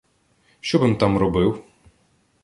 —Що 0.59 0.79
би-м 0.79 0.95
там 0.95 1.17
робив? 1.17 1.63